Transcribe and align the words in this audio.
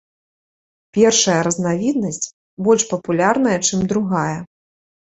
Першая 0.99 1.35
разнавіднасць 1.49 2.27
больш 2.69 2.81
папулярная, 2.95 3.57
чым 3.71 3.79
другая. 3.95 4.39